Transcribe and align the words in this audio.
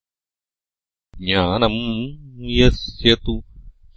ज्ञानम् 1.20 2.50
यस्य 2.50 3.14
तु 3.14 3.44